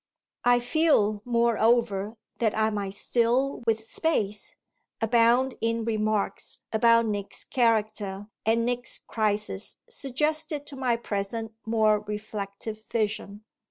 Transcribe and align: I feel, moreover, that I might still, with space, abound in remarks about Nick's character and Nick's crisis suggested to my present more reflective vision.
I 0.43 0.57
feel, 0.59 1.21
moreover, 1.25 2.15
that 2.39 2.57
I 2.57 2.71
might 2.71 2.95
still, 2.95 3.61
with 3.67 3.83
space, 3.85 4.55
abound 4.99 5.53
in 5.61 5.85
remarks 5.85 6.57
about 6.73 7.05
Nick's 7.05 7.43
character 7.45 8.25
and 8.43 8.65
Nick's 8.65 8.97
crisis 8.97 9.75
suggested 9.91 10.65
to 10.65 10.75
my 10.75 10.95
present 10.97 11.53
more 11.67 11.99
reflective 11.99 12.83
vision. 12.89 13.43